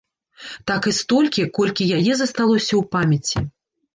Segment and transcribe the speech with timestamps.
[0.71, 3.37] Так і столькі, колькі яе засталося ў памяці.